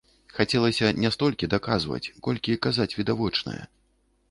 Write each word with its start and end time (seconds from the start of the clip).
Хацелася 0.37 0.89
не 1.03 1.11
столькі 1.15 1.51
даказваць, 1.53 2.11
колькі 2.29 2.59
казаць 2.69 2.91
відавочнае. 3.03 3.59